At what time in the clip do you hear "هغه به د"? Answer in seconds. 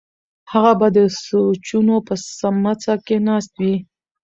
0.51-0.99